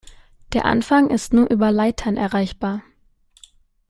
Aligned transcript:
Der 0.53 0.65
Anfang 0.65 1.11
ist 1.11 1.31
nur 1.31 1.47
über 1.51 1.71
Leitern 1.71 2.17
erreichbar. 2.17 2.81